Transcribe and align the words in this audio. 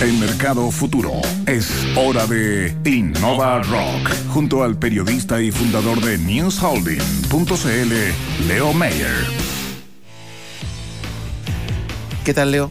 en 0.00 0.18
Mercado 0.18 0.70
Futuro. 0.70 1.12
Es 1.46 1.70
hora 1.96 2.26
de 2.26 2.74
Innova 2.84 3.62
Rock, 3.62 4.10
junto 4.28 4.62
al 4.62 4.78
periodista 4.78 5.40
y 5.42 5.50
fundador 5.50 6.00
de 6.00 6.16
NewsHolding.cl, 6.18 8.46
Leo 8.48 8.72
Mayer. 8.72 9.26
¿Qué 12.24 12.32
tal, 12.32 12.52
Leo? 12.52 12.70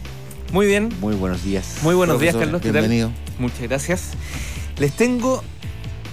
Muy 0.52 0.66
bien. 0.66 0.88
Muy 1.00 1.14
buenos 1.14 1.44
días. 1.44 1.76
Muy 1.82 1.94
buenos 1.94 2.20
días, 2.20 2.34
Carlos. 2.34 2.60
¿Qué 2.60 2.72
tal? 2.72 2.80
Bienvenido. 2.82 3.12
Muchas 3.38 3.60
gracias. 3.62 4.02
Les 4.78 4.92
tengo 4.92 5.44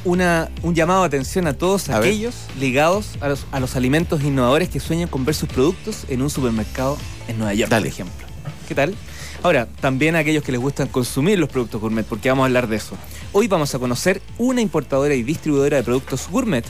una, 0.04 0.50
un 0.62 0.76
llamado 0.76 1.02
de 1.02 1.08
atención 1.08 1.48
a 1.48 1.54
todos 1.54 1.90
A 1.90 2.00
ver. 2.00 2.10
aquellos 2.10 2.36
ligados 2.60 3.16
a 3.22 3.30
los, 3.30 3.46
a 3.52 3.60
los 3.60 3.76
alimentos 3.76 4.22
innovadores 4.24 4.70
que 4.70 4.80
sueñan 4.80 5.08
con 5.08 5.26
ver 5.26 5.34
sus 5.36 5.50
productos 5.50 6.06
en 6.10 6.22
un 6.22 6.30
supermercado 6.30 6.98
en 7.28 7.38
Nueva 7.40 7.54
York, 7.56 7.72
Dale. 7.72 7.88
por 7.90 7.94
ejemplo. 7.94 8.28
¿Qué 8.68 8.76
tal? 8.76 8.94
Ahora, 9.44 9.68
también 9.80 10.16
a 10.16 10.20
aquellos 10.20 10.44
que 10.44 10.52
les 10.52 10.60
gustan 10.60 10.88
consumir 10.88 11.40
los 11.40 11.50
productos 11.50 11.80
gourmet, 11.80 12.06
porque 12.06 12.30
vamos 12.30 12.44
a 12.44 12.46
hablar 12.48 12.68
de 12.68 12.78
eso. 12.78 12.98
Hoy 13.32 13.48
vamos 13.48 13.74
a 13.76 13.80
conocer 13.80 14.22
una 14.38 14.62
importadora 14.62 15.14
y 15.14 15.24
distribuidora 15.24 15.78
de 15.78 15.84
productos 15.84 16.28
gourmet 16.30 16.66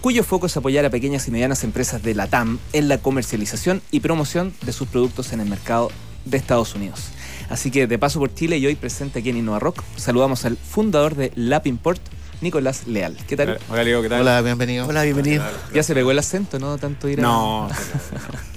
cuyo 0.00 0.24
foco 0.24 0.46
es 0.46 0.56
apoyar 0.56 0.84
a 0.84 0.90
pequeñas 0.90 1.28
y 1.28 1.30
medianas 1.30 1.62
empresas 1.64 2.02
de 2.02 2.14
la 2.14 2.26
TAM 2.26 2.58
en 2.72 2.88
la 2.88 2.98
comercialización 2.98 3.82
y 3.90 4.00
promoción 4.00 4.54
de 4.62 4.72
sus 4.72 4.88
productos 4.88 5.32
en 5.32 5.40
el 5.40 5.48
mercado 5.48 5.90
de 6.24 6.36
Estados 6.36 6.74
Unidos. 6.74 7.08
Así 7.48 7.70
que 7.70 7.86
de 7.86 7.98
paso 7.98 8.18
por 8.18 8.32
Chile 8.32 8.58
y 8.58 8.66
hoy 8.66 8.76
presente 8.76 9.18
aquí 9.18 9.30
en 9.30 9.38
Innova 9.38 9.58
Rock, 9.58 9.82
saludamos 9.96 10.44
al 10.44 10.56
fundador 10.56 11.16
de 11.16 11.32
Lap 11.34 11.66
Import, 11.66 12.00
Nicolás 12.40 12.86
Leal. 12.86 13.16
¿Qué 13.28 13.36
tal? 13.36 13.58
Hola 13.68 13.84
Leo, 13.84 14.00
¿qué 14.00 14.08
tal? 14.08 14.22
Hola, 14.22 14.40
bienvenido. 14.40 14.86
Hola, 14.86 15.02
bienvenido. 15.02 15.44
Ya 15.74 15.82
se 15.82 15.94
pegó 15.94 16.10
el 16.10 16.18
acento, 16.18 16.58
¿no? 16.58 16.78
Tanto 16.78 17.08
ir 17.08 17.20
a... 17.20 17.22
No, 17.22 17.68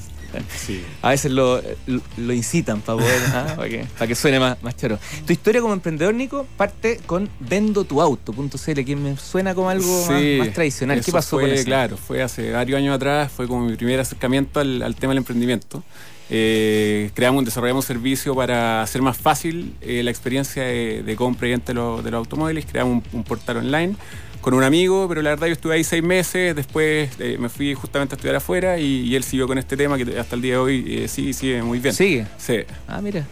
sí. 0.56 0.84
A 1.02 1.10
veces 1.10 1.32
lo, 1.32 1.62
lo, 1.88 2.02
lo 2.18 2.34
incitan 2.34 2.82
para 2.82 3.00
poder, 3.00 3.22
¿ah? 3.34 3.54
para, 3.56 3.70
que, 3.70 3.86
para 3.98 4.08
que 4.08 4.16
suene 4.16 4.40
más, 4.40 4.62
más 4.64 4.76
choro. 4.78 4.98
Tu 5.26 5.34
historia 5.34 5.62
como 5.62 5.74
emprendedor, 5.74 6.14
Nico, 6.14 6.46
parte 6.58 7.00
con 7.06 7.30
vendotuauto.cl, 7.40 8.84
que 8.86 8.96
me 8.96 9.18
suena 9.18 9.54
como 9.56 9.70
algo 9.70 10.06
más, 10.08 10.22
Sí, 10.22 10.36
más 10.40 10.54
tradicional. 10.54 11.02
¿Qué 11.04 11.12
pasó 11.12 11.38
fue, 11.38 11.44
con 11.44 11.52
eso? 11.52 11.66
Claro, 11.66 11.98
fue 11.98 12.22
hace 12.22 12.52
varios 12.52 12.78
años 12.78 12.96
atrás, 12.96 13.32
fue 13.32 13.48
como 13.48 13.66
mi 13.66 13.76
primer 13.76 14.00
acercamiento 14.00 14.60
al, 14.60 14.82
al 14.82 14.96
tema 14.96 15.12
del 15.12 15.20
emprendimiento. 15.20 15.84
Eh, 16.30 17.12
creamos, 17.14 17.46
desarrollamos 17.46 17.84
un 17.86 17.88
servicio 17.88 18.34
para 18.34 18.82
hacer 18.82 19.02
más 19.02 19.18
fácil 19.18 19.76
eh, 19.82 20.02
la 20.04 20.10
experiencia 20.10 20.64
de, 20.64 21.04
de 21.04 21.16
compra 21.16 21.48
y 21.48 21.52
venta 21.52 21.68
de, 21.68 21.74
los- 21.76 22.04
de 22.04 22.12
los 22.12 22.18
automóviles. 22.20 22.66
Creamos 22.66 23.04
un, 23.12 23.20
un 23.20 23.24
portal 23.24 23.58
online 23.58 23.96
con 24.44 24.54
un 24.54 24.64
amigo, 24.64 25.08
pero 25.10 25.24
la 25.24 25.32
verdad 25.32 25.48
yo 25.48 25.54
estuve 25.54 25.74
ahí 25.74 25.84
seis 25.84 26.04
meses, 26.04 26.56
después 26.56 27.10
eh, 27.20 27.38
me 27.40 27.50
fui 27.50 27.74
justamente 27.74 28.14
a 28.14 28.16
estudiar 28.18 28.36
afuera 28.36 28.78
y, 28.78 29.02
y 29.08 29.16
él 29.16 29.24
siguió 29.24 29.48
con 29.48 29.58
este 29.58 29.76
tema 29.76 29.98
que 29.98 30.20
hasta 30.20 30.36
el 30.36 30.42
día 30.44 30.54
de 30.54 30.60
hoy 30.60 30.86
eh, 30.88 31.08
sí, 31.08 31.34
sigue 31.34 31.64
muy 31.64 31.80
bien. 31.80 31.96
¿Sigue? 31.96 32.28
Sí, 32.38 32.58
Ah, 32.88 33.02
mira. 33.02 33.26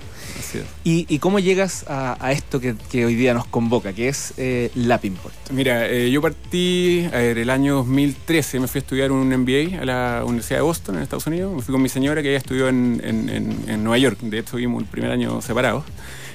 ¿Y, 0.84 1.06
y 1.14 1.20
cómo 1.20 1.40
llegas 1.40 1.86
a, 1.88 2.18
a 2.20 2.32
esto 2.32 2.60
que, 2.60 2.76
que 2.92 3.06
hoy 3.06 3.16
día 3.16 3.34
nos 3.34 3.46
convoca, 3.46 3.94
que 3.94 4.08
es 4.10 4.34
eh, 4.38 4.72
Lap 4.76 5.06
Import? 5.06 5.34
Mira, 5.52 5.88
eh, 5.88 6.10
yo 6.10 6.22
partí 6.22 7.06
a 7.14 7.18
ver, 7.18 7.38
el 7.38 7.50
año 7.50 7.76
2013, 7.76 8.60
me 8.60 8.68
fui 8.68 8.80
a 8.80 8.82
estudiar 8.82 9.12
un 9.12 9.28
MBA 9.30 9.80
a 9.82 9.86
la 9.86 10.24
Universidad 10.26 10.60
de 10.60 10.64
Boston, 10.64 10.96
en 10.96 11.04
Estados 11.04 11.28
Unidos. 11.28 11.54
Me 11.56 11.62
fui 11.62 11.72
con 11.74 11.82
mi 11.82 11.90
señora 11.90 12.22
que 12.24 12.30
ella 12.30 12.38
estudió 12.40 12.70
en, 12.70 13.02
en- 13.04 13.30
en- 13.30 13.70
en 13.70 13.84
Nueva 13.84 13.98
York. 13.98 14.20
De 14.22 14.40
hecho, 14.40 14.58
vivimos 14.58 14.82
el 14.82 14.88
primer 14.90 15.12
año 15.12 15.42
separados. 15.42 15.84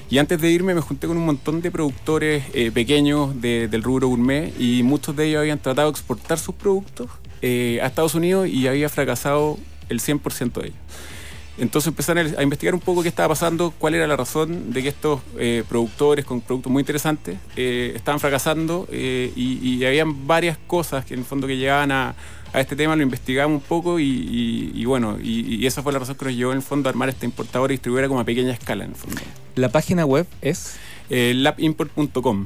Y 0.09 0.19
antes 0.19 0.39
de 0.39 0.49
irme 0.49 0.73
me 0.73 0.81
junté 0.81 1.05
con 1.07 1.17
un 1.17 1.25
montón 1.25 1.61
de 1.61 1.69
productores 1.69 2.45
eh, 2.53 2.71
pequeños 2.71 3.41
de- 3.41 3.67
del 3.67 3.83
rubro 3.83 4.07
gourmet 4.07 4.53
y 4.59 4.81
muchos 4.83 5.15
de 5.15 5.25
ellos 5.27 5.39
habían 5.41 5.59
tratado 5.59 5.89
de 5.89 5.91
exportar 5.91 6.39
sus 6.39 6.55
productos 6.55 7.07
eh, 7.41 7.79
a 7.83 7.87
Estados 7.87 8.15
Unidos 8.15 8.47
y 8.47 8.67
había 8.67 8.87
fracasado 8.89 9.57
el 9.89 9.99
100% 9.99 10.61
de 10.61 10.67
ellos. 10.67 10.79
Entonces 11.59 11.87
empezaron 11.87 12.35
a 12.37 12.43
investigar 12.43 12.73
un 12.75 12.79
poco 12.79 13.01
qué 13.01 13.09
estaba 13.09 13.29
pasando, 13.29 13.73
cuál 13.79 13.95
era 13.95 14.05
la 14.05 14.15
razón 14.15 14.71
de 14.71 14.83
que 14.83 14.89
estos 14.89 15.21
eh, 15.39 15.63
productores 15.67 16.23
con 16.23 16.39
productos 16.39 16.71
muy 16.71 16.81
interesantes 16.81 17.37
eh, 17.55 17.93
estaban 17.95 18.19
fracasando 18.19 18.87
y, 18.91 19.31
y 19.35 19.83
habían 19.85 20.27
varias 20.27 20.57
cosas 20.67 21.03
que 21.03 21.15
en 21.15 21.21
el 21.21 21.25
fondo 21.25 21.47
que 21.47 21.57
llegaban 21.57 21.91
a, 21.91 22.15
a 22.53 22.59
este 22.61 22.75
tema, 22.75 22.95
lo 22.95 23.01
investigamos 23.01 23.61
un 23.61 23.67
poco 23.67 23.99
y, 23.99 24.71
y- 24.73 24.85
bueno, 24.85 25.17
y, 25.21 25.55
y 25.55 25.65
esa 25.65 25.81
fue 25.81 25.91
la 25.93 25.99
razón 25.99 26.15
que 26.15 26.25
nos 26.25 26.35
llevó 26.35 26.51
en 26.51 26.57
el 26.57 26.63
fondo 26.63 26.89
a 26.89 26.91
armar 26.91 27.09
esta 27.09 27.25
importadora 27.25 27.73
y 27.73 27.77
distribuidora 27.77 28.07
como 28.07 28.19
a 28.19 28.23
pequeña 28.23 28.53
escala 28.53 28.83
en 28.85 28.91
el 28.91 28.95
fondo. 28.95 29.19
La 29.57 29.69
página 29.69 30.05
web 30.05 30.25
es... 30.41 30.75
Eh, 31.09 31.33
labimport.com, 31.35 32.45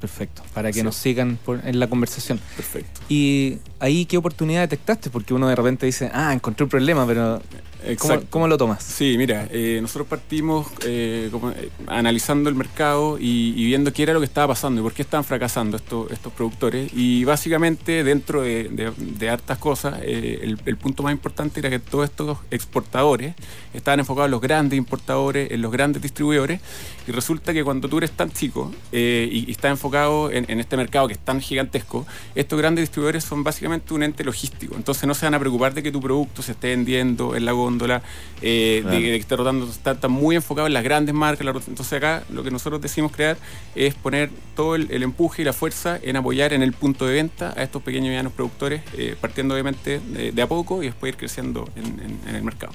Perfecto, 0.00 0.42
para 0.54 0.70
que 0.70 0.78
Sí. 0.78 0.84
nos 0.84 0.94
sigan 0.94 1.36
por- 1.44 1.60
en 1.66 1.80
la 1.80 1.88
conversación. 1.88 2.38
perfecto. 2.56 3.00
¿Y 3.08 3.58
ahí 3.80 4.04
qué 4.06 4.16
oportunidad 4.16 4.60
detectaste? 4.60 5.10
Porque 5.10 5.34
uno 5.34 5.48
de 5.48 5.56
repente 5.56 5.86
dice, 5.86 6.08
ah, 6.14 6.32
encontré 6.32 6.62
un 6.64 6.70
problema, 6.70 7.04
pero 7.06 7.42
¿cómo, 7.80 7.90
Exacto. 7.92 8.26
cómo 8.30 8.48
lo 8.48 8.56
tomas? 8.58 8.82
Sí, 8.82 9.14
mira, 9.18 9.48
eh, 9.50 9.78
nosotros 9.80 10.06
partimos 10.08 10.66
eh, 10.84 11.28
como, 11.30 11.50
eh, 11.50 11.70
analizando 11.86 12.48
el 12.50 12.54
mercado 12.56 13.18
y, 13.18 13.54
y 13.56 13.64
viendo 13.66 13.92
qué 13.92 14.02
era 14.02 14.12
lo 14.12 14.20
que 14.20 14.26
estaba 14.26 14.48
pasando 14.48 14.80
y 14.80 14.84
por 14.84 14.92
qué 14.92 15.02
estaban 15.02 15.24
fracasando 15.24 15.76
estos, 15.76 16.10
estos 16.10 16.32
productores. 16.32 16.90
Y 16.94 17.24
básicamente, 17.24 18.04
dentro 18.04 18.42
de, 18.42 18.68
de- 18.68 18.92
de 18.96 19.30
hartas 19.30 19.58
cosas, 19.58 20.00
eh, 20.02 20.40
el, 20.42 20.58
el 20.64 20.76
punto 20.76 21.02
más 21.02 21.12
importante 21.12 21.60
era 21.60 21.70
que 21.70 21.78
todos 21.78 22.04
estos 22.04 22.38
exportadores 22.50 23.34
estaban 23.74 24.00
enfocados 24.00 24.26
en 24.26 24.32
los 24.32 24.40
grandes 24.40 24.76
importadores, 24.76 25.50
en 25.50 25.62
los 25.62 25.72
grandes 25.72 26.02
distribuidores. 26.02 26.60
Y 27.06 27.12
resulta 27.12 27.52
que 27.52 27.64
cuando 27.64 27.88
tú 27.88 27.98
eres 27.98 28.10
tan 28.10 28.30
chico 28.30 28.72
eh, 28.92 29.28
y, 29.30 29.48
y 29.48 29.50
estás 29.52 29.70
enfocado 29.70 30.30
en, 30.30 30.44
en 30.50 30.60
este 30.60 30.76
mercado 30.76 31.06
que 31.08 31.14
es 31.14 31.18
tan 31.18 31.40
gigantesco, 31.40 32.06
estos 32.34 32.58
grandes 32.58 32.82
distribuidores 32.82 33.24
son 33.24 33.42
básicamente 33.44 33.94
un 33.94 34.02
ente 34.02 34.24
logístico. 34.24 34.74
Entonces 34.76 35.06
no 35.06 35.14
se 35.14 35.24
van 35.26 35.34
a 35.34 35.38
preocupar 35.38 35.72
de 35.74 35.82
que 35.82 35.90
tu 35.92 36.00
producto 36.00 36.42
se 36.42 36.52
esté 36.52 36.68
vendiendo 36.68 37.34
en 37.34 37.44
la 37.44 37.52
góndola, 37.68 38.02
eh, 38.42 38.80
Claro. 38.82 38.96
de, 38.96 39.02
de 39.02 39.08
que 39.10 39.16
esté 39.16 39.36
rotando, 39.36 39.68
está, 39.68 39.92
está 39.92 40.08
muy 40.08 40.36
enfocado 40.36 40.66
en 40.66 40.72
las 40.72 40.82
grandes 40.84 41.14
marcas. 41.14 41.44
la 41.44 41.50
Entonces 41.52 41.92
acá 41.92 42.22
lo 42.30 42.42
que 42.42 42.50
nosotros 42.50 42.80
decimos 42.80 43.12
crear 43.12 43.36
es 43.74 43.94
poner 43.94 44.30
todo 44.56 44.74
el, 44.74 44.90
el 44.90 45.02
empuje 45.02 45.42
y 45.42 45.44
la 45.44 45.52
fuerza 45.52 45.98
en 46.02 46.16
apoyar 46.16 46.52
en 46.52 46.62
el 46.62 46.72
punto 46.72 47.06
de 47.06 47.14
venta 47.14 47.52
a 47.56 47.62
estos 47.62 47.82
pequeños 47.82 48.06
y 48.06 48.08
medianos 48.10 48.32
productores, 48.32 48.82
eh, 48.96 49.14
partiendo 49.20 49.54
obviamente 49.54 50.00
de, 50.00 50.32
de 50.32 50.42
a 50.42 50.46
poco 50.46 50.82
y 50.82 50.86
después 50.86 51.12
ir 51.12 51.16
creciendo 51.18 51.68
en, 51.76 51.84
en- 51.86 52.18
en 52.28 52.34
el 52.34 52.42
mercado. 52.42 52.72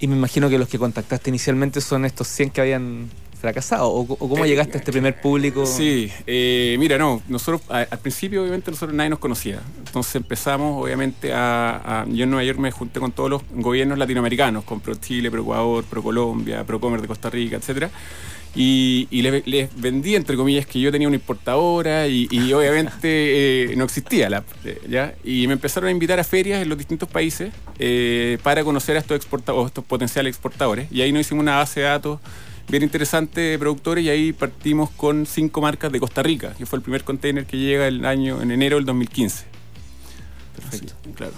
Y 0.00 0.06
me 0.08 0.16
imagino 0.16 0.48
que 0.50 0.58
los 0.58 0.68
que 0.68 0.78
contactaste 0.78 1.30
inicialmente 1.30 1.80
son 1.80 2.04
estos 2.04 2.26
100 2.28 2.50
que 2.50 2.60
habían 2.60 3.08
fracasado. 3.44 3.88
¿O, 3.88 4.00
o 4.00 4.16
cómo 4.16 4.44
Eh, 4.44 4.48
llegaste 4.48 4.74
a 4.76 4.80
este 4.80 4.90
primer 4.92 5.20
público? 5.20 5.66
Sí, 5.66 6.10
eh, 6.26 6.76
mira, 6.78 6.96
no, 6.98 7.22
nosotros 7.28 7.60
a- 7.68 7.86
al 7.90 7.98
principio 7.98 8.40
obviamente 8.42 8.70
nosotros 8.70 8.94
nadie 8.96 9.10
nos 9.10 9.18
conocía. 9.18 9.60
Entonces 9.86 10.14
empezamos 10.16 10.82
obviamente 10.82 11.32
a, 11.32 12.02
a- 12.02 12.06
yo 12.08 12.24
en 12.24 12.30
Nueva 12.30 12.44
York 12.44 12.58
me 12.58 12.70
junté 12.70 13.00
con 13.00 13.12
todos 13.12 13.28
los 13.30 13.42
gobiernos 13.52 13.98
latinoamericanos, 13.98 14.64
con 14.64 14.80
Pro 14.80 14.94
Chile, 14.94 15.30
Pro 15.30 15.42
Ecuador, 15.42 15.84
Pro 15.84 16.02
Colombia, 16.02 16.64
Pro 16.64 16.80
Comer 16.80 17.00
de 17.02 17.06
Costa 17.08 17.28
Rica, 17.30 17.56
etcétera. 17.56 17.90
Y, 18.56 19.08
y 19.10 19.22
les, 19.22 19.44
les 19.48 19.68
vendí, 19.80 20.14
entre 20.14 20.36
comillas, 20.36 20.64
que 20.64 20.78
yo 20.78 20.92
tenía 20.92 21.08
una 21.08 21.16
importadora 21.16 22.06
y, 22.06 22.28
y 22.30 22.52
obviamente 22.58 23.72
eh, 23.72 23.76
no 23.76 23.84
existía 23.84 24.30
la 24.30 24.44
eh, 24.64 24.80
¿ya? 24.88 25.14
Y 25.24 25.46
me 25.48 25.54
empezaron 25.54 25.88
a 25.88 25.90
invitar 25.90 26.20
a 26.20 26.24
ferias 26.24 26.62
en 26.62 26.68
los 26.68 26.78
distintos 26.78 27.08
países 27.08 27.52
eh, 27.80 28.38
para 28.44 28.62
conocer 28.62 28.96
a 28.96 29.00
estos, 29.00 29.16
exporta- 29.18 29.52
o 29.52 29.66
estos 29.66 29.84
potenciales 29.84 30.30
exportadores. 30.30 30.86
Y 30.92 31.02
ahí 31.02 31.10
nos 31.12 31.22
hicimos 31.22 31.42
una 31.42 31.56
base 31.56 31.80
de 31.80 31.86
datos 31.86 32.20
bien 32.68 32.82
interesante 32.82 33.40
de 33.40 33.58
productores 33.58 34.04
y 34.04 34.08
ahí 34.10 34.32
partimos 34.32 34.90
con 34.90 35.26
cinco 35.26 35.60
marcas 35.60 35.92
de 35.92 36.00
Costa 36.00 36.22
Rica, 36.22 36.54
que 36.56 36.66
fue 36.66 36.78
el 36.78 36.82
primer 36.82 37.04
container 37.04 37.44
que 37.46 37.56
llega 37.58 37.86
el 37.86 38.04
año 38.04 38.40
en 38.42 38.50
enero 38.50 38.76
del 38.76 38.84
2015. 38.86 39.44
Perfecto. 40.56 40.94
Así, 41.02 41.12
claro. 41.12 41.32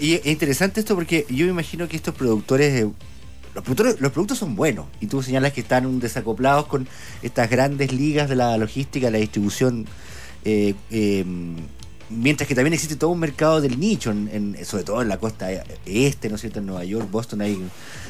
Y 0.00 0.14
es 0.14 0.26
interesante 0.26 0.80
esto 0.80 0.94
porque 0.96 1.24
yo 1.28 1.44
me 1.46 1.52
imagino 1.52 1.86
que 1.86 1.96
estos 1.96 2.14
productores, 2.14 2.82
eh, 2.82 2.90
los 3.54 3.62
productores, 3.64 4.00
los 4.00 4.10
productos 4.12 4.38
son 4.38 4.56
buenos 4.56 4.86
y 5.00 5.06
tú 5.06 5.22
señalas 5.22 5.52
que 5.52 5.60
están 5.60 6.00
desacoplados 6.00 6.66
con 6.66 6.88
estas 7.22 7.48
grandes 7.48 7.92
ligas 7.92 8.28
de 8.28 8.34
la 8.36 8.56
logística, 8.56 9.08
la 9.10 9.18
distribución, 9.18 9.86
eh, 10.44 10.74
eh, 10.90 11.24
mientras 12.10 12.48
que 12.48 12.54
también 12.56 12.74
existe 12.74 12.96
todo 12.96 13.10
un 13.10 13.20
mercado 13.20 13.60
del 13.60 13.78
nicho, 13.78 14.10
en, 14.10 14.28
en- 14.32 14.64
sobre 14.64 14.82
todo 14.82 15.00
en 15.02 15.08
la 15.08 15.18
costa 15.18 15.48
este, 15.86 16.28
¿no 16.28 16.34
es 16.36 16.40
cierto? 16.40 16.58
En 16.58 16.66
Nueva 16.66 16.84
York, 16.84 17.08
Boston, 17.10 17.42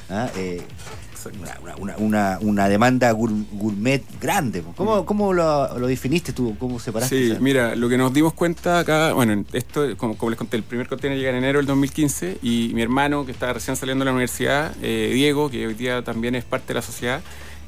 ah, 0.09 0.31
eh, 0.37 0.63
una, 1.27 1.77
una- 1.77 1.97
una- 1.99 2.39
una 2.41 2.69
demanda 2.69 3.13
gour- 3.13 3.45
gourmet 3.53 4.03
grande. 4.21 4.63
¿Cómo, 4.77 5.05
cómo 5.05 5.33
lo, 5.33 5.79
lo 5.79 5.87
definiste 5.87 6.33
tú? 6.33 6.57
¿Cómo 6.59 6.79
separaste? 6.79 7.17
Sí, 7.19 7.31
esa- 7.33 7.41
mira, 7.41 7.75
lo 7.77 7.89
que 7.89 7.99
nos 7.99 8.13
dimos 8.13 8.33
cuenta 8.35 8.79
acá, 8.81 9.13
bueno, 9.13 9.45
esto, 9.53 9.97
como, 9.97 10.17
como 10.17 10.31
les 10.31 10.39
conté, 10.39 10.57
el 10.57 10.63
primer 10.63 10.89
container 10.89 11.19
llega 11.19 11.31
en 11.31 11.37
enero 11.37 11.59
del 11.59 11.67
2015 11.67 12.39
y 12.43 12.71
mi 12.75 12.83
hermano, 12.83 13.25
que 13.27 13.33
estaba 13.33 13.53
recién 13.53 13.77
saliendo 13.77 14.05
de 14.05 14.07
la 14.07 14.13
universidad, 14.13 14.73
eh, 14.83 15.11
Diego, 15.13 15.51
que 15.51 15.67
hoy 15.67 15.75
día 15.75 16.03
también 16.03 16.35
es 16.35 16.45
parte 16.45 16.69
de 16.69 16.75
la 16.75 16.83
sociedad, 16.83 17.21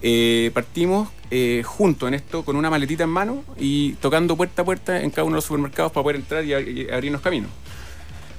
eh, 0.03 0.51
partimos 0.55 1.09
eh, 1.31 1.63
juntos 1.65 2.09
en 2.09 2.15
esto 2.15 2.45
con 2.45 2.57
una 2.57 2.71
maletita 2.71 3.05
en 3.05 3.11
mano 3.11 3.45
y 3.59 3.93
tocando 3.95 4.37
puerta 4.37 4.63
a 4.63 4.65
puerta 4.65 5.01
en 5.03 5.11
cada 5.11 5.25
uno 5.25 5.35
de 5.35 5.39
los 5.39 5.45
supermercados 5.45 5.93
para 5.93 6.03
poder 6.03 6.17
entrar 6.17 6.45
y, 6.45 6.49
ab- 6.51 6.67
y 6.67 6.91
abrirnos 6.91 7.21
caminos. 7.21 7.51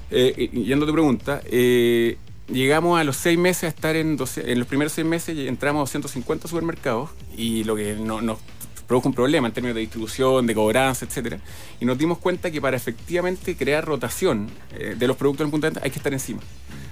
Eh, 0.09 0.49
yendo 0.65 0.83
a 0.85 0.87
tu 0.87 0.93
pregunta, 0.93 1.41
eh, 1.45 2.17
llegamos 2.51 2.99
a 2.99 3.03
los 3.03 3.17
seis 3.17 3.37
meses 3.37 3.63
a 3.63 3.67
estar 3.67 3.95
en, 3.95 4.17
12 4.17 4.51
en 4.51 4.59
los 4.59 4.67
primeros 4.67 4.93
seis 4.93 5.07
meses 5.07 5.37
entramos 5.47 5.79
a 5.79 5.81
250 5.81 6.47
supermercados 6.47 7.09
y 7.37 7.63
lo 7.63 7.75
que 7.75 7.95
no- 7.95 8.21
nos 8.21 8.39
produjo 8.87 9.07
un 9.07 9.15
problema 9.15 9.47
en 9.47 9.53
términos 9.53 9.75
de 9.75 9.81
distribución, 9.81 10.45
de 10.45 10.53
cobranza, 10.53 11.05
etcétera. 11.05 11.39
Y 11.79 11.85
nos 11.85 11.97
dimos 11.97 12.17
cuenta 12.17 12.51
que 12.51 12.59
para 12.59 12.75
efectivamente 12.75 13.55
crear 13.55 13.85
rotación 13.85 14.49
eh, 14.77 14.95
de 14.99 15.07
los 15.07 15.15
productos 15.15 15.41
en 15.41 15.47
el 15.47 15.51
punto 15.51 15.67
de 15.67 15.69
venta 15.71 15.85
hay 15.85 15.91
que 15.91 15.99
estar 15.99 16.11
encima. 16.11 16.41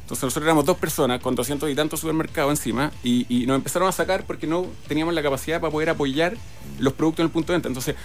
Entonces 0.04 0.24
nosotros 0.24 0.46
éramos 0.46 0.64
dos 0.66 0.78
personas 0.78 1.22
con 1.22 1.36
200 1.36 1.70
y 1.70 1.76
tantos 1.76 2.00
supermercados 2.00 2.52
encima 2.52 2.92
y, 3.04 3.46
nos 3.46 3.58
empezaron 3.58 3.90
a 3.90 3.92
sacar 3.92 4.26
porque 4.26 4.48
no 4.48 4.66
teníamos 4.88 5.14
la 5.14 5.22
capacidad 5.22 5.60
para 5.60 5.72
poder 5.72 5.90
apoyar 5.90 6.38
los 6.80 6.94
productos 6.94 7.20
en 7.20 7.26
el 7.28 7.32
punto 7.32 7.52
de 7.52 7.58
venta. 7.58 7.68
Entonces, 7.68 7.96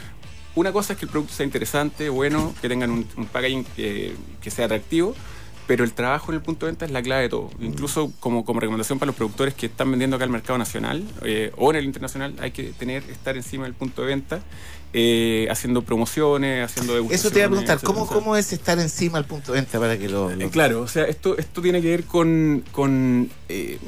una 0.57 0.73
cosa 0.73 0.95
es 0.95 0.99
que 0.99 1.05
el 1.07 1.11
producto 1.12 1.33
sea 1.33 1.47
interesante, 1.47 2.09
bueno, 2.09 2.53
que 2.61 2.69
tengan 2.69 2.91
un, 2.91 3.07
un 3.17 3.27
packaging 3.27 3.65
que, 3.77 4.15
que 4.43 4.50
sea 4.50 4.67
atractivo, 4.67 5.15
pero 5.66 5.84
el 5.84 5.93
trabajo 5.93 6.31
en 6.32 6.37
el 6.37 6.43
punto 6.43 6.66
de 6.66 6.72
venta 6.72 6.84
es 6.84 6.90
la 6.90 7.02
clave 7.02 7.22
de 7.22 7.28
todo. 7.31 7.50
Incluso 7.61 8.12
como, 8.20 8.44
como 8.44 8.61
recomendación 8.61 8.99
para 8.99 9.06
los 9.08 9.16
productores 9.16 9.55
que 9.55 9.66
están 9.66 9.90
vendiendo 9.90 10.16
acá 10.16 10.25
al 10.25 10.31
mercado 10.31 10.58
nacional 10.58 11.02
eh, 11.22 11.52
o 11.56 11.70
en 11.70 11.76
el 11.76 11.84
internacional, 11.84 12.34
hay 12.40 12.50
que 12.50 12.64
tener 12.72 13.02
estar 13.11 13.37
encima 13.37 13.64
del 13.64 13.75
punto 13.75 14.02
de 14.02 14.08
venta, 14.08 14.43
eh, 14.93 15.49
haciendo 15.50 15.82
promociones, 15.82 16.64
haciendo 16.64 16.96
Eso 17.11 17.31
te 17.31 17.38
iba 17.38 17.46
a 17.46 17.50
preguntar, 17.50 17.81
¿cómo. 17.82 18.06
¿cómo 18.06 18.37
es 18.37 18.52
estar 18.52 18.78
encima 18.78 19.19
del 19.19 19.26
punto 19.26 19.52
de 19.52 19.61
venta 19.61 19.81
para 19.81 19.99
que 19.99 20.08
lo... 20.08 20.31
lo- 20.34 20.44
Eh, 20.44 20.50
claro, 20.50 20.82
o 20.82 20.88
sea, 20.88 21.05
esto, 21.05 21.37
esto 21.38 21.61
tiene 21.62 21.81
que 21.82 21.88
ver 21.88 22.05
con, 22.05 22.62
con 22.70 23.28
eh, 23.49 23.78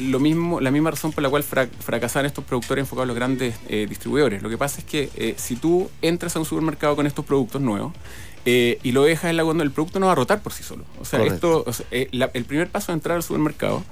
lo 0.00 0.18
mismo, 0.20 0.60
la 0.60 0.70
misma 0.70 0.90
razón 0.90 1.12
por 1.12 1.22
la 1.22 1.30
cual 1.30 1.42
fra- 1.44 1.68
fracasaron 1.80 2.26
estos 2.26 2.44
productores 2.44 2.82
enfocados 2.82 3.04
a 3.04 3.08
los 3.08 3.16
grandes 3.16 3.54
eh, 3.68 3.86
distribuidores. 3.88 4.42
Lo 4.42 4.48
que 4.50 4.58
pasa 4.58 4.80
es 4.80 4.84
que 4.84 5.10
eh, 5.16 5.34
si 5.38 5.56
tú 5.56 5.88
entras 6.02 6.34
a 6.36 6.40
un 6.40 6.44
supermercado 6.44 6.96
con 6.96 7.06
estos 7.06 7.24
productos 7.24 7.62
nuevos 7.62 7.92
eh, 8.50 8.78
y 8.82 8.92
lo 8.92 9.02
dejas 9.04 9.28
en 9.28 9.36
la 9.36 9.42
góndola, 9.42 9.66
el 9.68 9.72
producto 9.74 10.00
no 10.00 10.06
va 10.06 10.12
a 10.12 10.14
rotar 10.14 10.40
por 10.40 10.54
sí 10.54 10.62
solo. 10.62 10.84
O 10.98 11.04
sea, 11.04 11.18
Correcto. 11.18 11.34
esto, 11.58 11.64
o 11.68 11.72
sea, 11.74 11.84
eh, 11.90 12.08
la- 12.12 12.30
el 12.32 12.46
primer 12.46 12.68
paso 12.68 12.92
es 12.92 12.96
entrar 12.96 13.16
al 13.16 13.22
supermercado, 13.22 13.84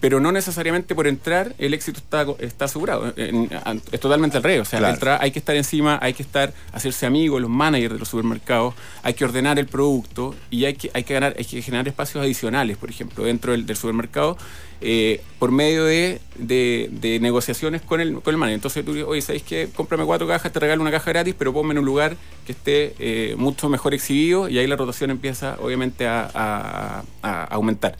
pero 0.00 0.20
no 0.20 0.30
necesariamente 0.30 0.94
por 0.94 1.08
entrar 1.08 1.52
el 1.58 1.74
éxito 1.74 1.98
está, 1.98 2.24
está 2.38 2.66
asegurado. 2.66 3.12
En- 3.16 3.48
en- 3.50 3.82
es 3.90 3.98
totalmente 3.98 4.36
al 4.36 4.44
revés. 4.44 4.60
O 4.60 4.64
sea, 4.66 4.78
Claro. 4.78 4.94
entrar- 4.94 5.18
hay 5.20 5.32
que 5.32 5.40
estar 5.40 5.56
encima, 5.56 5.98
hay 6.00 6.14
que 6.14 6.22
estar, 6.22 6.52
hacerse 6.72 7.06
amigos, 7.06 7.40
los 7.40 7.50
managers 7.50 7.94
de 7.94 7.98
los 7.98 8.08
supermercados, 8.08 8.74
hay 9.02 9.14
que 9.14 9.24
ordenar 9.24 9.58
el 9.58 9.66
producto 9.66 10.34
y 10.50 10.64
hay 10.66 10.74
que, 10.74 10.90
hay 10.94 11.02
que 11.02 11.14
ganar, 11.14 11.34
hay 11.36 11.44
que 11.44 11.60
generar 11.62 11.88
espacios 11.88 12.22
adicionales, 12.22 12.76
por 12.76 12.90
ejemplo, 12.90 13.24
dentro 13.24 13.50
del, 13.52 13.66
del 13.66 13.76
supermercado, 13.76 14.36
eh, 14.86 15.22
por 15.38 15.50
medio 15.50 15.84
de, 15.84 16.20
de- 16.36 16.88
de 16.92 17.18
negociaciones 17.20 17.80
con 17.82 18.00
el, 18.00 18.20
con 18.20 18.34
el 18.34 18.38
manager. 18.38 18.54
Entonces 18.56 18.84
tú 18.84 18.92
dices, 18.92 19.08
oye, 19.08 19.22
¿sabéis 19.22 19.42
qué? 19.42 19.68
Cómprame 19.74 20.04
cuatro 20.04 20.26
cajas, 20.28 20.52
te 20.52 20.60
regalo 20.60 20.82
una 20.82 20.90
caja 20.90 21.10
gratis, 21.10 21.34
pero 21.38 21.52
ponme 21.54 21.72
en 21.72 21.78
un 21.78 21.84
lugar 21.86 22.16
que 22.46 22.52
esté 22.52 22.94
eh, 22.98 23.34
mucho 23.38 23.68
mejor 23.70 23.94
exhibido 23.94 24.48
y 24.48 24.58
ahí 24.58 24.66
la 24.66 24.76
rotación 24.76 25.10
empieza 25.10 25.56
obviamente 25.60 26.06
a, 26.06 27.02
aumentar. 27.50 27.96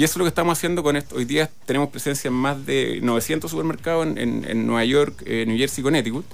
Y 0.00 0.04
eso 0.04 0.12
es 0.12 0.16
lo 0.16 0.24
que 0.24 0.28
estamos 0.30 0.56
haciendo 0.56 0.82
con 0.82 0.96
esto. 0.96 1.16
Hoy 1.16 1.26
día 1.26 1.50
tenemos 1.66 1.90
presencia 1.90 2.28
en 2.28 2.34
más 2.34 2.64
de 2.64 3.00
900 3.02 3.50
supermercados 3.50 4.06
en, 4.06 4.16
en- 4.16 4.46
en 4.48 4.66
Nueva 4.66 4.82
York, 4.86 5.22
eh, 5.26 5.44
New 5.46 5.58
Jersey, 5.58 5.84
Connecticut. 5.84 6.24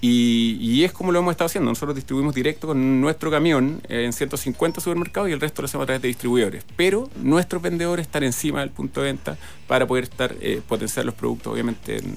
Y, 0.00 0.58
y 0.60 0.84
es 0.84 0.92
como 0.92 1.10
lo 1.10 1.18
hemos 1.18 1.32
estado 1.32 1.46
haciendo. 1.46 1.68
Nosotros 1.68 1.96
distribuimos 1.96 2.36
directo 2.36 2.68
con 2.68 3.00
nuestro 3.00 3.28
camión 3.32 3.80
eh, 3.88 4.04
en 4.04 4.12
150 4.12 4.80
supermercados 4.80 5.28
y 5.28 5.32
el 5.32 5.40
resto 5.40 5.60
lo 5.60 5.66
hacemos 5.66 5.82
a 5.82 5.86
través 5.86 6.02
de 6.02 6.06
distribuidores. 6.08 6.62
Pero 6.76 7.10
nuestros 7.20 7.60
vendedores 7.62 8.06
están 8.06 8.22
encima 8.22 8.60
del 8.60 8.70
punto 8.70 9.00
de 9.00 9.06
venta 9.06 9.36
para 9.66 9.88
poder 9.88 10.04
estar 10.04 10.32
eh, 10.40 10.60
potenciar 10.68 11.04
los 11.04 11.16
productos, 11.16 11.52
obviamente. 11.52 11.96
en, 11.98 12.04
eh, 12.10 12.14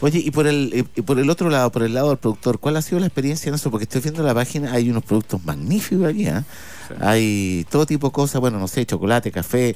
Oye, 0.00 0.20
y 0.20 0.30
por 0.30 0.46
el 0.46 0.70
eh, 0.74 0.84
y 0.96 1.02
por 1.02 1.18
el 1.18 1.28
otro 1.30 1.50
lado, 1.50 1.70
por 1.70 1.82
el 1.82 1.92
lado 1.94 2.08
del 2.08 2.18
productor, 2.18 2.58
¿cuál 2.58 2.76
ha 2.76 2.82
sido 2.82 2.98
la 2.98 3.06
experiencia 3.06 3.48
en 3.50 3.54
eso? 3.56 3.70
Porque 3.70 3.84
estoy 3.84 4.00
viendo 4.00 4.22
la 4.22 4.34
página, 4.34 4.72
hay 4.72 4.88
unos 4.90 5.04
productos 5.04 5.44
magníficos 5.44 6.06
aquí, 6.06 6.26
¿ah? 6.26 6.44
Sí. 6.88 6.94
Hay 7.00 7.66
todo 7.70 7.86
tipo 7.86 8.08
de 8.08 8.12
cosas, 8.12 8.40
bueno, 8.40 8.58
no 8.58 8.68
sé, 8.68 8.84
chocolate, 8.84 9.30
café, 9.32 9.74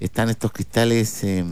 están 0.00 0.30
estos 0.30 0.52
cristales... 0.52 1.22
eh, 1.24 1.44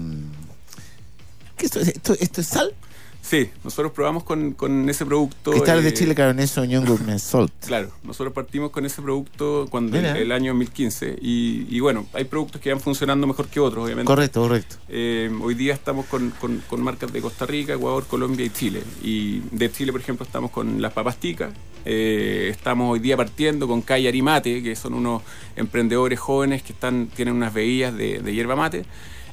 ¿Qué 1.56 1.66
es 1.66 1.76
esto? 1.76 1.90
¿Esto, 1.90 2.16
esto 2.20 2.40
es 2.40 2.46
sal? 2.46 2.74
Sí, 3.20 3.50
nosotros 3.62 3.92
probamos 3.92 4.22
con, 4.24 4.52
con 4.52 4.88
ese 4.88 5.04
producto. 5.04 5.50
Cristales 5.50 5.82
de 5.84 5.90
eh, 5.90 5.94
Chile, 5.94 6.14
Cabernet 6.14 6.46
Sauvignon 6.48 6.84
Gourmet 6.86 7.18
Salt. 7.18 7.52
Claro, 7.66 7.90
nosotros 8.02 8.32
partimos 8.32 8.70
con 8.70 8.86
ese 8.86 9.02
producto 9.02 9.66
cuando 9.68 9.98
el, 9.98 10.32
año 10.32 10.52
2015 10.52 11.18
y, 11.20 11.66
y 11.68 11.80
bueno, 11.80 12.06
hay 12.14 12.24
productos 12.24 12.60
que 12.60 12.70
van 12.72 12.80
funcionando 12.80 13.26
mejor 13.26 13.48
que 13.48 13.60
otros, 13.60 13.84
obviamente. 13.84 14.06
Correcto, 14.06 14.40
correcto. 14.40 14.76
Eh, 14.88 15.30
hoy 15.42 15.54
día 15.54 15.74
estamos 15.74 16.06
con, 16.06 16.30
con- 16.40 16.62
con 16.70 16.80
marcas 16.80 17.12
de 17.12 17.20
Costa 17.20 17.44
Rica, 17.44 17.74
Ecuador, 17.74 18.06
Colombia 18.06 18.46
y 18.46 18.50
Chile. 18.50 18.82
Y 19.02 19.40
de 19.50 19.70
Chile, 19.72 19.92
por 19.92 20.00
ejemplo, 20.00 20.24
estamos 20.24 20.50
con 20.50 20.80
las 20.80 20.92
papas 20.94 21.18
ticas. 21.18 21.52
Eh, 21.90 22.48
estamos 22.50 22.92
hoy 22.92 22.98
día 22.98 23.16
partiendo 23.16 23.66
con 23.66 23.80
Calle 23.80 24.08
Arimate, 24.08 24.62
que 24.62 24.76
son 24.76 24.92
unos 24.92 25.22
emprendedores 25.56 26.20
jóvenes 26.20 26.62
que 26.62 26.74
están, 26.74 27.06
tienen 27.06 27.34
unas 27.34 27.54
bebidas 27.54 27.96
de, 27.96 28.18
de 28.18 28.34
hierba 28.34 28.54
mate. 28.56 28.84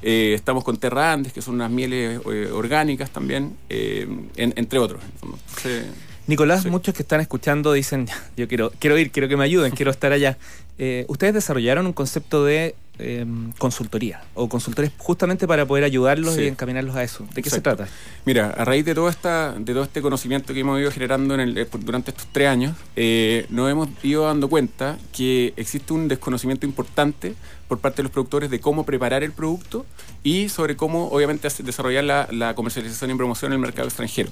Eh, 0.01 0.31
estamos 0.35 0.63
con 0.63 0.77
Terra 0.77 1.11
Andes, 1.11 1.33
que 1.33 1.41
son 1.41 1.55
unas 1.55 1.69
mieles 1.69 2.21
eh, 2.31 2.49
orgánicas 2.53 3.09
también, 3.09 3.57
eh, 3.67 4.07
en- 4.37 4.53
entre 4.55 4.79
otros. 4.79 5.01
Entonces, 5.21 5.87
Nicolás, 6.27 6.63
Sí. 6.63 6.69
muchos 6.69 6.93
que 6.95 7.01
están 7.03 7.19
escuchando 7.19 7.73
dicen, 7.73 8.07
yo 8.37 8.47
quiero, 8.47 8.71
quiero 8.79 8.97
ir, 8.97 9.11
quiero 9.11 9.27
que 9.27 9.35
me 9.35 9.43
ayuden, 9.43 9.71
quiero 9.75 9.91
estar 9.91 10.13
allá. 10.13 10.37
Eh, 10.77 11.03
ustedes 11.09 11.33
desarrollaron 11.33 11.85
un 11.85 11.93
concepto 11.93 12.45
de 12.45 12.73
eh, 12.99 13.25
consultoría 13.57 14.21
o 14.33 14.47
consultores 14.49 14.91
justamente 14.97 15.47
para 15.47 15.65
poder 15.65 15.83
ayudarlos 15.83 16.35
Sí. 16.35 16.41
y 16.43 16.47
encaminarlos 16.47 16.95
a 16.95 17.03
eso. 17.03 17.25
¿De 17.33 17.41
qué 17.41 17.49
se 17.49 17.61
trata? 17.61 17.87
Mira, 18.25 18.49
a 18.51 18.65
raíz 18.65 18.85
de 18.85 18.93
todo, 18.95 19.09
esta, 19.09 19.53
de 19.53 19.73
todo 19.73 19.83
este 19.83 20.01
conocimiento 20.01 20.53
que 20.53 20.59
hemos 20.61 20.79
ido 20.79 20.91
generando 20.91 21.33
en 21.33 21.39
el- 21.41 21.57
eh, 21.57 21.67
durante 21.79 22.11
estos 22.11 22.27
tres 22.31 22.47
años, 22.47 22.75
eh, 22.95 23.45
nos 23.49 23.69
hemos 23.71 23.89
ido 24.03 24.25
dando 24.25 24.47
cuenta 24.49 24.97
que 25.15 25.53
existe 25.57 25.93
un 25.93 26.07
desconocimiento 26.07 26.65
importante 26.65 27.35
por 27.67 27.79
parte 27.79 27.97
de 27.97 28.03
los 28.03 28.11
productores 28.11 28.49
de 28.49 28.59
cómo 28.59 28.85
preparar 28.85 29.23
el 29.23 29.31
producto 29.31 29.85
y 30.23 30.49
sobre 30.49 30.75
cómo, 30.75 31.07
obviamente, 31.07 31.47
desarrollar 31.63 32.03
la, 32.03 32.53
comercialización 32.55 33.11
y 33.11 33.15
promoción 33.15 33.51
en 33.51 33.57
el 33.57 33.59
mercado 33.59 33.87
extranjero. 33.87 34.29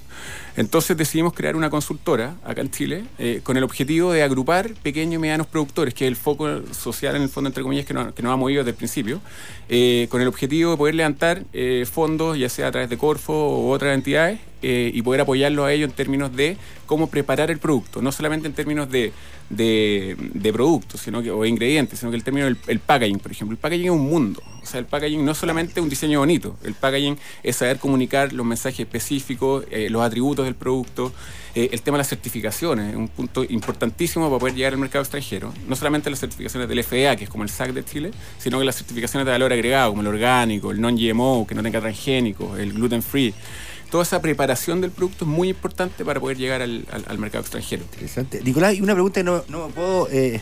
Entonces 0.56 0.96
decidimos 0.96 1.34
crear 1.34 1.56
una 1.56 1.70
consultora 1.70 2.36
acá 2.44 2.62
en 2.62 2.72
Chile 2.72 3.06
eh, 3.18 3.42
con 3.44 3.58
el 3.58 3.64
objetivo 3.64 4.12
de 4.12 4.24
agrupar 4.24 4.74
pequeños 4.76 5.16
y 5.16 5.18
medianos 5.18 5.48
productores, 5.48 5.94
que 5.94 6.06
es 6.06 6.10
el 6.10 6.16
foco 6.16 6.62
social, 6.74 7.16
en 7.16 7.24
el 7.24 7.30
fondo, 7.30 7.48
entre 7.50 7.64
comillas, 7.64 7.86
que 7.86 7.94
que 8.16 8.24
nos 8.24 8.34
ha 8.34 8.36
movido 8.36 8.62
desde 8.62 8.72
el 8.72 8.78
principio, 8.78 9.22
eh, 9.70 10.08
con 10.10 10.22
el 10.22 10.28
objetivo 10.28 10.72
de 10.72 10.78
poder 10.78 10.96
levantar 10.96 11.44
eh, 11.54 11.86
fondos, 11.92 12.38
ya 12.38 12.50
sea 12.50 12.68
a 12.68 12.72
través 12.72 12.90
de 12.90 12.98
Corfo 12.98 13.34
u 13.34 13.70
otras 13.70 13.94
entidades, 13.94 14.40
eh, 14.64 14.92
y 14.94 15.02
poder 15.02 15.22
apoyarlos 15.22 15.66
a 15.66 15.74
ellos 15.74 15.90
en 15.90 15.96
términos 15.96 16.36
de 16.36 16.58
cómo 16.86 17.08
preparar 17.08 17.52
el 17.52 17.60
producto, 17.60 18.02
no 18.02 18.12
solamente 18.12 18.48
en 18.48 18.54
términos 18.54 18.90
de, 18.90 19.12
de, 19.50 20.54
productos 20.54 21.02
sino 21.02 21.22
que, 21.22 21.32
o 21.32 21.46
ingredientes, 21.46 22.00
sino 22.00 22.12
que 22.12 22.18
el 22.18 22.24
término 22.24 22.46
del 22.46 22.58
el 22.68 22.80
packaging, 22.80 23.20
por 23.20 23.32
ejemplo. 23.32 23.54
El 23.54 23.60
packaging 23.60 23.86
es 23.86 23.92
un 23.92 24.10
mundo. 24.10 24.42
O 24.62 24.66
sea, 24.66 24.80
el 24.80 24.86
packaging 24.86 25.24
no 25.24 25.34
es 25.34 25.38
solamente 25.38 25.82
un 25.82 25.90
diseño 25.90 26.20
bonito, 26.20 26.58
el 26.64 26.74
packaging 26.74 27.18
es 27.44 27.58
saber 27.58 27.80
comunicar 27.80 28.32
los 28.32 28.46
mensajes 28.46 28.80
específicos, 28.80 29.66
eh, 29.70 29.90
los 29.90 30.02
atributos 30.02 30.46
del 30.46 30.56
producto, 30.56 31.12
eh, 31.56 31.70
el 31.72 31.82
tema 31.82 31.98
de 31.98 32.00
las 32.00 32.10
certificaciones, 32.10 32.92
es 32.92 32.96
un 32.96 33.10
punto 33.10 33.44
importantísimo 33.44 34.28
para 34.30 34.40
poder 34.40 34.56
llegar 34.56 34.74
al 34.74 34.80
mercado 34.80 35.04
extranjero. 35.04 35.54
No 35.68 35.76
solamente 35.76 36.10
las 36.10 36.20
certificaciones 36.20 36.70
del 36.70 36.84
FDA, 36.84 37.16
que 37.16 37.26
es 37.26 37.30
como 37.30 37.44
el 37.44 37.50
SAC 37.50 37.74
de 37.74 37.84
Chile, 37.84 38.12
sino 38.38 38.58
que 38.58 38.66
las 38.66 38.78
certificaciones 38.78 39.26
de 39.26 39.32
valor 39.32 39.52
agregado, 39.52 39.92
como 39.92 40.02
el 40.02 40.08
orgánico, 40.08 40.72
el 40.72 40.80
non-GMO, 40.80 41.46
que 41.46 41.54
no 41.54 41.62
tenga 41.62 41.82
transgénicos, 41.82 42.58
el 42.58 42.74
gluten 42.74 43.04
free. 43.04 43.34
Toda 43.94 44.02
esa 44.02 44.24
preparación 44.24 44.82
del 44.82 44.90
producto 44.90 45.24
es 45.24 45.30
muy 45.30 45.50
importante 45.50 46.04
para 46.04 46.20
poder 46.20 46.36
llegar 46.36 46.64
al, 46.64 46.84
al- 46.92 47.06
al 47.08 47.18
mercado 47.20 47.44
extranjero. 47.44 47.84
Interesante. 47.84 48.42
Nicolás, 48.42 48.74
y 48.74 48.82
una 48.82 48.94
pregunta 48.94 49.20
que 49.20 49.24
no, 49.24 49.44
no 49.50 49.68
puedo, 49.68 50.10
eh, 50.10 50.42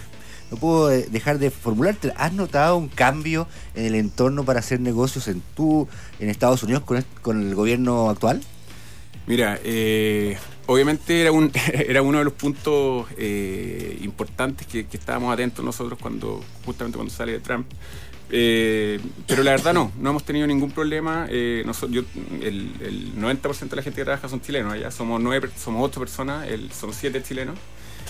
no 0.51 0.55
puedo 0.55 0.89
eh, 0.89 1.05
dejar 1.11 1.37
de 1.37 1.51
formularte. 1.51 2.13
¿Has 2.15 2.31
notado 2.31 2.77
un 2.77 2.87
cambio 2.87 3.49
en 3.75 3.87
el 3.87 3.95
entorno 3.95 4.45
para 4.45 4.59
hacer 4.61 4.79
negocios 4.79 5.27
en 5.27 5.41
tú, 5.53 5.89
en 6.21 6.29
Estados 6.29 6.63
Unidos, 6.63 6.83
con, 7.21 7.41
el 7.41 7.53
gobierno 7.53 8.09
actual? 8.09 8.41
Mira, 9.27 9.59
eh, 9.65 10.37
obviamente 10.67 11.19
era, 11.19 11.33
un, 11.33 11.51
era 11.73 12.01
uno 12.03 12.19
de 12.19 12.23
los 12.23 12.33
puntos 12.33 13.07
eh, 13.17 13.97
importantes 14.01 14.65
que, 14.65 14.85
que 14.87 14.95
estábamos 14.95 15.33
atentos 15.33 15.65
nosotros 15.65 15.99
cuando 16.01 16.41
justamente 16.65 16.95
cuando 16.95 17.13
sale 17.13 17.37
Trump. 17.39 17.67
Eh, 18.33 18.99
pero 19.27 19.43
la 19.43 19.51
verdad 19.51 19.73
no, 19.73 19.91
no 19.99 20.09
hemos 20.11 20.23
tenido 20.23 20.47
ningún 20.47 20.71
problema. 20.71 21.27
Eh, 21.29 21.63
noso- 21.65 21.89
yo, 21.89 22.03
el, 22.41 22.71
el 22.81 23.13
90% 23.15 23.69
de 23.69 23.75
la 23.75 23.83
gente 23.83 23.97
que 23.97 24.05
trabaja 24.05 24.29
son 24.29 24.41
chilenos, 24.41 24.73
allá 24.73 24.89
somos 24.89 25.21
nueve, 25.21 25.49
somos 25.57 25.83
ocho 25.85 25.99
personas, 25.99 26.47
el- 26.47 26.71
son 26.71 26.93
siete 26.93 27.21
chilenos. 27.21 27.57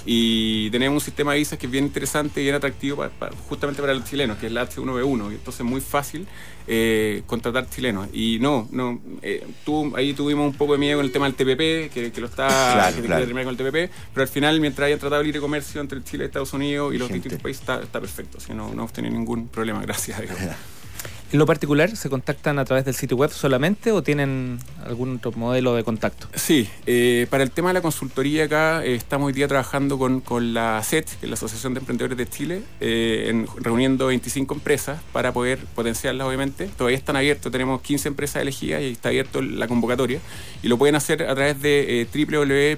Y 0.05 0.69
tenemos 0.71 1.01
un 1.01 1.05
sistema 1.05 1.33
de 1.33 1.39
visas 1.39 1.59
que 1.59 1.67
es 1.67 1.71
bien 1.71 1.85
interesante 1.85 2.41
y 2.41 2.43
bien 2.43 2.55
atractivo 2.55 2.97
pa- 2.97 3.09
pa- 3.09 3.29
justamente 3.47 3.81
para 3.81 3.93
los 3.93 4.03
chilenos, 4.03 4.37
que 4.37 4.47
es 4.47 4.51
la 4.51 4.67
H1B1. 4.67 5.31
Y 5.31 5.35
entonces 5.35 5.59
es 5.61 5.65
muy 5.65 5.79
fácil 5.81 6.25
eh, 6.67 7.21
contratar 7.27 7.69
chilenos. 7.69 8.07
Y 8.13 8.39
no, 8.39 8.67
no 8.71 8.99
eh, 9.21 9.45
tú- 9.63 9.95
ahí 9.95 10.13
tuvimos 10.13 10.51
un 10.51 10.57
poco 10.57 10.73
de 10.73 10.79
miedo 10.79 10.97
con 10.97 11.05
el 11.05 11.11
tema 11.11 11.25
del 11.29 11.35
TPP, 11.35 11.91
que, 11.93 12.11
que 12.11 12.21
lo 12.21 12.27
está 12.27 12.47
Claro, 12.47 12.95
que 12.95 13.01
claro. 13.03 13.25
terminar 13.25 13.45
con 13.45 13.53
el 13.53 13.57
TPP, 13.57 13.91
pero 14.13 14.21
al 14.23 14.27
final, 14.27 14.59
mientras 14.59 14.87
haya 14.87 14.97
tratado 14.97 15.21
de 15.21 15.25
libre 15.25 15.39
comercio 15.41 15.81
entre 15.81 16.03
Chile 16.03 16.23
y 16.23 16.27
Estados 16.27 16.51
Unidos 16.53 16.93
y 16.93 16.97
los 16.97 17.07
Gente. 17.07 17.19
distintos 17.29 17.43
países, 17.43 17.61
está, 17.61 17.81
está 17.81 17.99
perfecto. 17.99 18.37
Así 18.39 18.53
no, 18.53 18.67
no 18.67 18.73
hemos 18.73 18.93
tenido 18.93 19.13
ningún 19.13 19.47
problema, 19.49 19.81
gracias 19.81 20.17
a 20.19 20.21
Dios. 20.23 20.35
En 21.33 21.39
lo 21.39 21.45
particular, 21.45 21.95
¿se 21.95 22.09
contactan 22.09 22.59
a 22.59 22.65
través 22.65 22.83
del 22.83 22.93
sitio 22.93 23.15
web 23.15 23.31
solamente 23.31 23.93
o 23.93 24.03
tienen 24.03 24.59
algún 24.85 25.15
otro 25.15 25.31
modelo 25.31 25.73
de 25.75 25.83
contacto? 25.85 26.27
Sí, 26.35 26.67
eh, 26.85 27.25
para 27.29 27.41
el 27.43 27.51
tema 27.51 27.69
de 27.69 27.75
la 27.75 27.81
consultoría 27.81 28.43
acá 28.43 28.83
eh, 28.83 28.95
estamos 28.95 29.27
hoy 29.27 29.33
día 29.33 29.47
trabajando 29.47 29.97
con, 29.97 30.19
con 30.19 30.53
la 30.53 30.83
SET, 30.83 31.05
que 31.05 31.25
es 31.27 31.29
la 31.29 31.35
Asociación 31.35 31.73
de 31.73 31.79
Emprendedores 31.79 32.17
de 32.17 32.27
Chile, 32.27 32.63
eh, 32.81 33.27
en- 33.29 33.47
reuniendo 33.63 34.07
25 34.07 34.53
empresas 34.55 34.99
para 35.13 35.31
poder 35.31 35.59
potenciarlas 35.73 36.27
obviamente. 36.27 36.67
Todavía 36.77 36.97
están 36.97 37.15
abiertos, 37.15 37.49
tenemos 37.49 37.79
15 37.81 38.09
empresas 38.09 38.41
elegidas 38.41 38.81
y 38.81 38.87
está 38.91 39.07
abierto 39.07 39.41
la 39.41 39.69
convocatoria 39.69 40.19
y 40.61 40.67
lo 40.67 40.77
pueden 40.77 40.95
hacer 40.95 41.23
a 41.23 41.33
través 41.33 41.61
de 41.61 42.01
eh, 42.01 42.07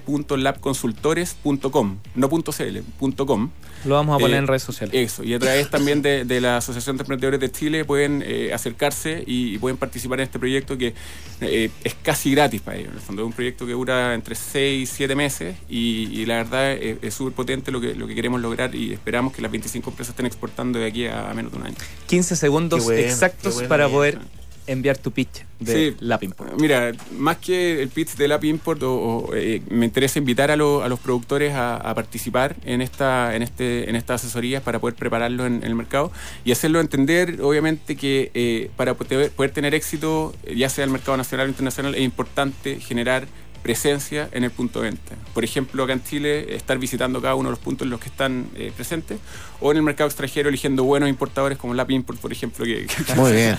www.labconsultores.com, 0.05 1.97
no 2.13 2.29
.cl, 2.29 2.83
.com. 3.25 3.49
Lo 3.85 3.95
vamos 3.95 4.15
a 4.15 4.19
poner 4.19 4.35
Eh, 4.35 4.39
en 4.39 4.47
redes 4.47 4.63
sociales. 4.63 4.93
Eso, 4.95 5.23
y 5.23 5.33
a 5.33 5.39
través 5.39 5.69
también 5.71 6.01
de, 6.03 6.23
de 6.23 6.39
la 6.39 6.57
Asociación 6.57 6.95
de 6.97 7.01
Emprendedores 7.03 7.39
de 7.39 7.51
Chile 7.51 7.83
pueden 7.83 8.23
eh, 8.47 8.53
acercarse 8.53 9.23
y, 9.25 9.55
y 9.55 9.57
pueden 9.57 9.77
participar 9.77 10.19
en 10.19 10.25
este 10.25 10.39
proyecto 10.39 10.77
que 10.77 10.93
eh, 11.41 11.69
es 11.83 11.95
casi 11.95 12.31
gratis 12.31 12.61
para 12.61 12.77
ellos. 12.77 12.89
En 12.91 12.95
el 12.95 13.01
fondo 13.01 13.21
es 13.23 13.25
un 13.27 13.33
proyecto 13.33 13.65
que 13.65 13.73
dura 13.73 14.13
entre 14.13 14.35
6 14.35 14.89
y 14.89 14.95
7 14.95 15.15
meses 15.15 15.55
y, 15.69 16.09
y 16.11 16.25
la 16.25 16.37
verdad 16.37 16.73
es, 16.73 17.13
súper 17.13 17.33
potente 17.33 17.71
lo 17.71 17.79
que, 17.79 17.95
lo 17.95 18.07
que 18.07 18.15
queremos 18.15 18.41
lograr 18.41 18.73
y 18.75 18.93
esperamos 18.93 19.33
que 19.33 19.41
las 19.41 19.51
25 19.51 19.89
empresas 19.89 20.11
estén 20.13 20.25
exportando 20.25 20.79
de 20.79 20.87
aquí 20.87 21.07
a, 21.07 21.31
menos 21.33 21.51
de 21.51 21.57
un 21.59 21.65
año. 21.65 21.75
15 22.07 22.35
segundos 22.35 22.85
bueno, 22.85 23.01
exactos 23.01 23.55
bueno, 23.55 23.69
para 23.69 23.89
poder 23.89 24.19
enviar 24.67 24.97
tu 24.97 25.11
pitch 25.11 25.45
de 25.59 25.73
Sí. 25.91 25.95
Lapimport. 25.99 26.59
Mira, 26.59 26.91
más 27.17 27.37
que 27.37 27.81
el 27.81 27.89
pitch 27.89 28.15
del 28.15 28.31
App 28.33 28.43
Import, 28.43 28.81
o- 28.83 28.93
o, 29.27 29.35
eh, 29.35 29.61
me 29.69 29.85
interesa 29.85 30.19
invitar 30.19 30.51
a, 30.51 30.55
lo- 30.55 30.83
a 30.83 30.89
los 30.89 30.99
productores 30.99 31.53
a, 31.53 31.75
a 31.77 31.95
participar 31.95 32.55
en 32.65 32.81
esta, 32.81 33.35
en 33.35 33.41
este, 33.43 33.89
en 33.89 33.95
estas 33.95 34.21
asesorías 34.23 34.61
para 34.63 34.79
poder 34.79 34.95
prepararlo 34.95 35.45
en, 35.45 35.55
en 35.57 35.63
el 35.63 35.75
mercado 35.75 36.11
y 36.43 36.51
hacerlo 36.51 36.79
entender, 36.79 37.39
obviamente, 37.41 37.95
que 37.95 38.31
eh, 38.33 38.69
para 38.75 38.93
poder, 38.95 39.31
poder 39.31 39.51
tener 39.51 39.73
éxito, 39.73 40.33
ya 40.55 40.69
sea 40.69 40.83
el 40.83 40.89
mercado 40.91 41.15
nacional 41.17 41.47
o 41.47 41.49
internacional, 41.49 41.95
es 41.95 42.01
importante 42.01 42.79
generar 42.79 43.25
presencia 43.63 44.29
en 44.33 44.43
el 44.43 44.51
punto 44.51 44.81
de 44.81 44.89
venta. 44.89 45.15
Por 45.33 45.43
ejemplo, 45.43 45.83
acá 45.85 45.93
en 45.93 46.03
Chile, 46.03 46.53
estar 46.55 46.77
visitando 46.77 47.21
cada 47.21 47.33
uno 47.35 47.49
de 47.49 47.51
los 47.53 47.59
puntos 47.59 47.85
en 47.85 47.89
los 47.89 47.99
que 47.99 48.09
están 48.09 48.47
eh, 48.55 48.71
presentes, 48.75 49.17
o 49.61 49.71
en 49.71 49.77
el 49.77 49.83
mercado 49.83 50.07
extranjero 50.09 50.49
eligiendo 50.49 50.83
buenos 50.83 51.09
importadores 51.09 51.57
como 51.57 51.73
Lap 51.73 51.89
Import, 51.89 52.19
por 52.19 52.31
ejemplo, 52.31 52.65
que, 52.65 52.85
que- 52.85 53.15
Muy 53.15 53.31
bien. 53.31 53.57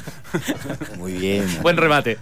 Muy 0.99 1.13
bien. 1.13 1.47
Buen 1.63 1.77
remate. 1.77 2.19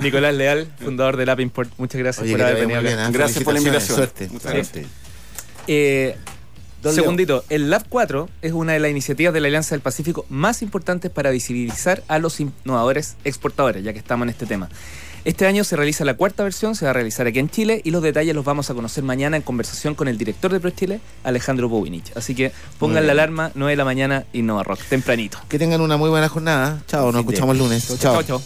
Nicolás 0.00 0.34
Leal, 0.34 0.66
fundador 0.82 1.16
de 1.16 1.24
Lapimport. 1.26 1.70
Muchas 1.78 2.00
gracias 2.00 2.24
Oye, 2.24 2.32
por 2.32 2.42
haber 2.42 2.60
venido 2.60 2.82
bien. 2.82 2.98
Gracias 3.12 3.42
por 3.44 3.54
la 3.54 3.60
invitación. 3.60 3.96
Suerte. 3.96 4.28
Muchas 4.30 4.50
Suerte. 4.50 4.86
Eh, 5.66 6.16
Don 6.82 6.94
segundito, 6.94 7.44
el 7.48 7.70
Lab 7.70 7.86
4 7.88 8.28
es 8.42 8.52
una 8.52 8.74
de 8.74 8.78
las 8.80 8.90
iniciativas 8.90 9.32
de 9.32 9.40
la 9.40 9.46
Alianza 9.46 9.74
del 9.74 9.80
Pacífico 9.80 10.26
más 10.28 10.60
importantes 10.60 11.10
para 11.10 11.30
visibilizar 11.30 12.02
a 12.08 12.18
los 12.18 12.40
innovadores 12.40 13.16
exportadores, 13.24 13.82
ya 13.82 13.94
que 13.94 13.98
estamos 14.00 14.26
en 14.26 14.30
este 14.30 14.44
tema. 14.44 14.68
Este 15.24 15.46
año 15.46 15.64
se 15.64 15.74
realiza 15.74 16.04
la 16.04 16.14
cuarta 16.14 16.42
versión, 16.42 16.74
se 16.74 16.84
va 16.84 16.90
a 16.90 16.94
realizar 16.94 17.26
aquí 17.26 17.38
en 17.38 17.48
Chile 17.48 17.80
y 17.82 17.90
los 17.90 18.02
detalles 18.02 18.34
los 18.34 18.44
vamos 18.44 18.68
a 18.68 18.74
conocer 18.74 19.04
mañana 19.04 19.38
en 19.38 19.42
conversación 19.42 19.94
con 19.94 20.06
el 20.06 20.18
director 20.18 20.52
de 20.52 20.60
Pro 20.60 20.68
Chile, 20.68 21.00
Alejandro 21.22 21.66
Bowinich. 21.70 22.12
Así 22.14 22.34
que 22.34 22.52
pongan 22.78 23.06
la 23.06 23.12
alarma, 23.12 23.50
9 23.54 23.72
de 23.72 23.76
la 23.76 23.86
mañana, 23.86 24.24
Innova 24.34 24.64
Rock, 24.64 24.80
tempranito. 24.90 25.38
Que 25.48 25.58
tengan 25.58 25.80
una 25.80 25.96
muy 25.96 26.10
buena 26.10 26.28
jornada. 26.28 26.82
Chao, 26.88 27.10
nos 27.10 27.20
escuchamos 27.20 27.54
el 27.54 27.58
lunes. 27.58 27.98
chao. 27.98 28.22
chao. 28.22 28.42